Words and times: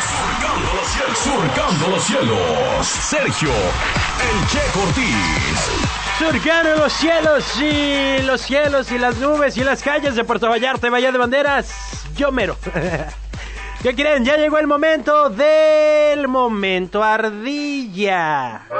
Surcando 0.00 0.72
los 0.74 0.86
cielos. 0.86 1.18
Surcando 1.18 1.88
los 1.88 2.02
cielos. 2.04 2.86
Sergio, 2.86 3.50
el 3.50 4.46
Che 4.48 4.60
Ortiz. 4.78 5.70
Surcando 6.18 6.76
los 6.76 6.92
cielos 6.92 7.60
y 7.60 8.22
los 8.22 8.40
cielos 8.40 8.90
y 8.92 8.98
las 8.98 9.16
nubes 9.18 9.56
y 9.56 9.64
las 9.64 9.82
calles 9.82 10.14
de 10.14 10.24
Puerto 10.24 10.48
Vallarta 10.48 10.86
y 10.86 10.90
de 11.02 11.18
Banderas. 11.18 12.06
Yo 12.16 12.32
mero. 12.32 12.56
¿Qué 13.82 13.94
creen? 13.94 14.24
Ya 14.24 14.36
llegó 14.36 14.58
el 14.58 14.66
momento 14.66 15.30
del 15.30 16.28
momento 16.28 17.02
ardilla. 17.02 18.62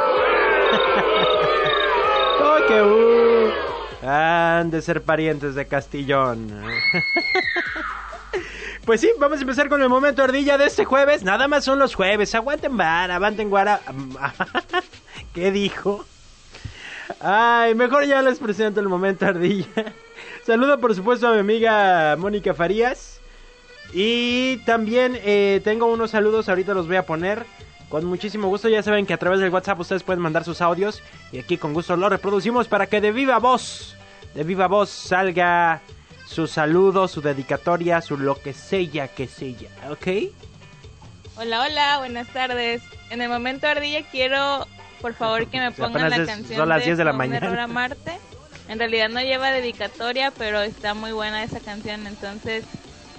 qué 2.68 2.82
uh. 2.82 3.50
Han 4.06 4.70
de 4.70 4.80
ser 4.80 5.02
parientes 5.02 5.54
de 5.54 5.66
Castillón. 5.66 6.62
Pues 8.84 9.02
sí, 9.02 9.10
vamos 9.18 9.38
a 9.38 9.42
empezar 9.42 9.68
con 9.68 9.82
el 9.82 9.88
momento 9.88 10.22
ardilla 10.22 10.56
de 10.56 10.66
este 10.66 10.84
jueves. 10.84 11.22
Nada 11.22 11.48
más 11.48 11.64
son 11.64 11.78
los 11.78 11.94
jueves. 11.94 12.34
Aguanten 12.34 12.76
vara, 12.76 13.16
aguanten 13.16 13.50
guara. 13.50 13.80
¿Qué 15.34 15.52
dijo? 15.52 16.04
Ay, 17.20 17.74
mejor 17.74 18.06
ya 18.06 18.22
les 18.22 18.38
presento 18.38 18.80
el 18.80 18.88
momento 18.88 19.26
ardilla. 19.26 19.66
Saludo 20.46 20.80
por 20.80 20.94
supuesto 20.94 21.28
a 21.28 21.34
mi 21.34 21.40
amiga 21.40 22.16
Mónica 22.18 22.54
Farías. 22.54 23.20
Y 23.92 24.58
también 24.58 25.18
eh, 25.22 25.60
tengo 25.62 25.86
unos 25.86 26.12
saludos, 26.12 26.48
ahorita 26.48 26.72
los 26.72 26.86
voy 26.86 26.96
a 26.96 27.06
poner. 27.06 27.44
Con 27.90 28.04
muchísimo 28.06 28.48
gusto, 28.48 28.68
ya 28.68 28.82
saben 28.82 29.04
que 29.04 29.12
a 29.12 29.18
través 29.18 29.40
del 29.40 29.50
WhatsApp 29.50 29.80
ustedes 29.80 30.04
pueden 30.04 30.22
mandar 30.22 30.44
sus 30.44 30.60
audios. 30.60 31.02
Y 31.32 31.38
aquí 31.38 31.58
con 31.58 31.74
gusto 31.74 31.96
los 31.96 32.08
reproducimos 32.08 32.66
para 32.66 32.86
que 32.86 33.00
de 33.00 33.12
viva 33.12 33.38
voz, 33.38 33.96
de 34.34 34.44
viva 34.44 34.68
voz 34.68 34.88
salga 34.88 35.82
su 36.30 36.46
saludo, 36.46 37.08
su 37.08 37.20
dedicatoria, 37.20 38.00
su 38.00 38.16
lo 38.16 38.36
que 38.36 38.52
sea 38.52 39.08
que 39.08 39.26
sea, 39.26 39.68
¿ok? 39.90 40.30
Hola, 41.36 41.62
hola, 41.62 41.98
buenas 41.98 42.28
tardes. 42.28 42.82
En 43.10 43.20
el 43.20 43.28
momento 43.28 43.66
ardilla 43.66 44.02
quiero, 44.08 44.66
por 45.00 45.14
favor, 45.14 45.46
que 45.46 45.58
me 45.58 45.72
pongan 45.72 46.08
la 46.08 46.24
canción 46.24 46.56
son 46.56 46.68
las 46.68 46.84
10 46.84 46.98
de 46.98 47.04
la 47.04 47.12
Fue 47.12 47.26
un 47.26 47.32
mañana. 47.32 47.64
amarte. 47.64 48.12
En 48.68 48.78
realidad 48.78 49.08
no 49.08 49.20
lleva 49.20 49.50
dedicatoria, 49.50 50.30
pero 50.30 50.60
está 50.60 50.94
muy 50.94 51.10
buena 51.10 51.42
esa 51.42 51.58
canción, 51.58 52.06
entonces 52.06 52.64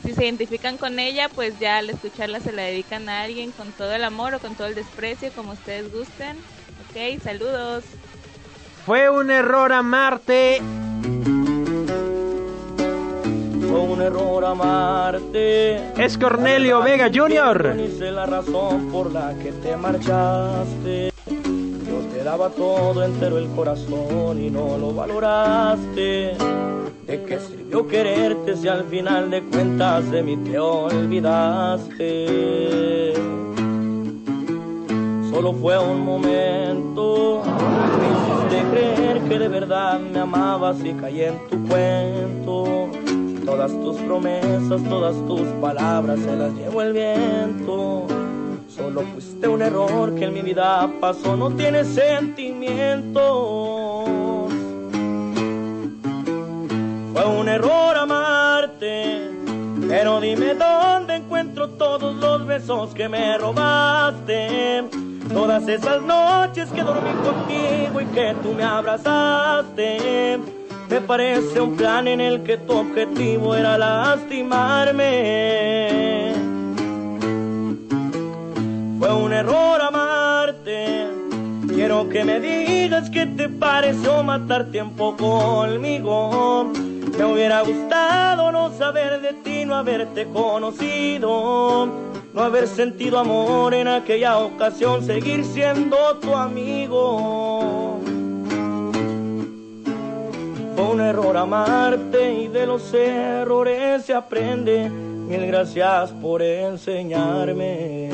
si 0.03 0.13
se 0.13 0.23
identifican 0.23 0.77
con 0.77 0.97
ella, 0.97 1.27
pues 1.27 1.59
ya 1.59 1.79
al 1.79 1.89
escucharla 1.89 2.39
se 2.39 2.53
la 2.53 2.61
dedican 2.61 3.09
a 3.09 3.23
alguien 3.23 3.51
con 3.51 3.73
todo 3.73 3.93
el 3.93 4.05
amor 4.05 4.35
o 4.35 4.39
con 4.39 4.55
todo 4.55 4.67
el 4.67 4.75
desprecio, 4.75 5.31
como 5.33 5.51
ustedes 5.51 5.91
gusten. 5.91 6.37
Ok, 6.89 7.21
saludos. 7.21 7.83
Fue 8.85 9.09
un 9.09 9.29
error 9.29 9.73
amarte. 9.73 10.61
Error 14.41 14.51
amarte. 14.51 15.77
Es 16.01 16.17
Cornelio 16.17 16.81
Vega 16.81 17.11
Jr. 17.13 17.75
Sé 17.97 18.11
la 18.11 18.25
razón 18.25 18.87
por 18.91 19.11
la 19.11 19.35
que 19.35 19.51
te 19.51 19.77
marchaste. 19.77 21.11
Yo 21.27 21.99
te 22.13 22.23
daba 22.23 22.49
todo 22.49 23.03
entero 23.03 23.37
el 23.37 23.47
corazón 23.49 24.41
y 24.41 24.49
no 24.49 24.77
lo 24.77 24.93
valoraste. 24.93 26.35
¿De 27.05 27.23
qué 27.25 27.39
sirvió 27.39 27.87
quererte 27.87 28.55
si 28.55 28.67
al 28.67 28.85
final 28.85 29.29
de 29.29 29.43
cuentas 29.43 30.09
de 30.11 30.23
mí 30.23 30.37
te 30.37 30.57
olvidaste? 30.57 31.93
Solo 35.29 35.53
fue 35.53 35.77
un 35.79 36.05
momento. 36.05 37.43
Me 37.99 38.07
hiciste 38.11 38.63
creer 38.71 39.21
que 39.21 39.39
de 39.39 39.47
verdad 39.47 39.99
me 39.99 40.19
amabas 40.19 40.83
y 40.83 40.93
caí 40.93 41.21
en 41.21 41.39
tu 41.49 41.67
cuento. 41.67 43.00
Todas 43.45 43.71
tus 43.71 43.97
promesas, 43.97 44.83
todas 44.83 45.15
tus 45.27 45.41
palabras 45.59 46.19
se 46.19 46.35
las 46.35 46.53
llevó 46.53 46.81
el 46.81 46.93
viento. 46.93 48.07
Solo 48.69 49.01
fuiste 49.01 49.47
un 49.47 49.61
error 49.61 50.15
que 50.15 50.25
en 50.25 50.33
mi 50.33 50.41
vida 50.41 50.89
pasó, 50.99 51.35
no 51.35 51.51
tienes 51.51 51.87
sentimientos. 51.87 53.21
Fue 57.13 57.25
un 57.25 57.49
error 57.49 57.97
amarte, 57.97 59.29
pero 59.87 60.21
dime 60.21 60.53
dónde 60.53 61.15
encuentro 61.15 61.69
todos 61.69 62.15
los 62.15 62.45
besos 62.45 62.93
que 62.93 63.09
me 63.09 63.37
robaste. 63.37 64.83
Todas 65.33 65.67
esas 65.67 66.01
noches 66.01 66.69
que 66.69 66.83
dormí 66.83 67.11
contigo 67.23 68.01
y 68.01 68.05
que 68.07 68.35
tú 68.41 68.53
me 68.53 68.63
abrazaste. 68.63 70.60
Me 70.91 70.99
parece 70.99 71.61
un 71.61 71.77
plan 71.77 72.05
en 72.05 72.19
el 72.19 72.43
que 72.43 72.57
tu 72.57 72.73
objetivo 72.73 73.55
era 73.55 73.77
lastimarme. 73.77 75.05
Fue 78.99 79.13
un 79.13 79.31
error 79.31 79.81
amarte. 79.81 81.07
Quiero 81.69 82.09
que 82.09 82.25
me 82.25 82.41
digas 82.41 83.09
qué 83.09 83.25
te 83.25 83.47
pareció 83.47 84.21
matar 84.21 84.65
tiempo 84.65 85.15
conmigo. 85.15 86.73
Me 87.17 87.23
hubiera 87.23 87.61
gustado 87.61 88.51
no 88.51 88.77
saber 88.77 89.21
de 89.21 89.31
ti, 89.45 89.63
no 89.63 89.75
haberte 89.75 90.25
conocido, 90.25 91.87
no 92.33 92.41
haber 92.41 92.67
sentido 92.67 93.17
amor 93.17 93.73
en 93.73 93.87
aquella 93.87 94.39
ocasión, 94.39 95.05
seguir 95.05 95.45
siendo 95.45 96.17
tu 96.17 96.35
amigo. 96.35 98.01
Amarte 101.41 102.33
y 102.33 102.47
de 102.47 102.67
los 102.67 102.93
errores 102.93 104.05
se 104.05 104.13
aprende. 104.13 104.89
Mil 104.89 105.47
gracias 105.47 106.11
por 106.11 106.41
enseñarme. 106.41 108.09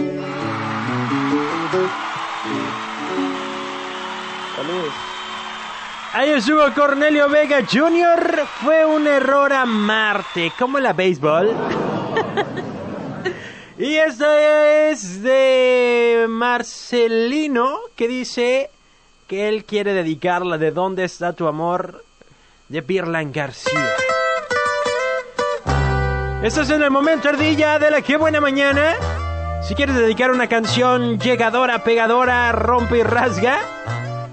Saludos. 4.55 4.93
Ahí 6.13 6.29
estuvo 6.29 6.61
Cornelio 6.73 7.29
Vega 7.29 7.59
Jr. 7.69 8.45
Fue 8.63 8.85
un 8.85 9.07
error 9.07 9.51
amarte. 9.51 10.53
Como 10.57 10.79
la 10.79 10.93
béisbol. 10.93 11.49
y 13.77 13.95
esta 13.95 14.89
es 14.89 15.21
de 15.21 16.25
Marcelino 16.29 17.77
que 17.95 18.07
dice 18.07 18.69
que 19.27 19.49
él 19.49 19.65
quiere 19.65 19.93
dedicarla 19.93 20.57
de 20.57 20.71
¿Dónde 20.71 21.03
está 21.03 21.33
tu 21.33 21.47
amor? 21.47 22.06
De 22.69 22.81
Birlan 22.81 23.31
García. 23.31 23.95
Esto 26.43 26.61
es 26.61 26.69
en 26.69 26.83
el 26.83 26.91
momento 26.91 27.29
ardilla 27.29 27.79
de 27.79 27.91
la 27.91 28.01
que 28.01 28.17
buena 28.17 28.39
mañana. 28.39 28.93
Si 29.63 29.75
quieres 29.75 29.95
dedicar 29.95 30.31
una 30.31 30.47
canción 30.47 31.19
llegadora, 31.19 31.83
pegadora, 31.83 32.51
rompe 32.51 32.99
y 32.99 33.03
rasga, 33.03 33.59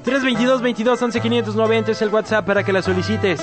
322 0.04 0.60
22 0.62 1.00
11 1.00 1.20
590 1.20 1.92
es 1.92 2.02
el 2.02 2.10
WhatsApp 2.10 2.46
para 2.46 2.62
que 2.62 2.72
la 2.72 2.82
solicites. 2.82 3.40